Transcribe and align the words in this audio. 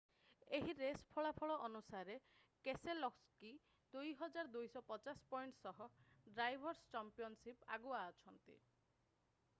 ଏହି 0.57 0.73
ରେସ୍ 0.77 1.01
ଫଳାଫଳ 1.17 1.57
ଅନୁସାରେ 1.67 2.15
କେସେଲୋସ୍କି 2.69 3.53
2,250 3.97 5.21
ପଏଣ୍ଟ 5.35 5.63
ସହ 5.77 5.87
ଡ୍ରାଇଭର୍’ସ୍ 6.35 6.91
ଚମ୍ପିଅନଶିପ୍‌ରେ 6.97 7.73
ଆଗୁଆ 7.79 8.05
ଅଛନ୍ତି। 8.11 8.61